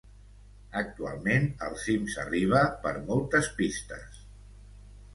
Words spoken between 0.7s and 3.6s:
Actualment al cim s'arriba per moltes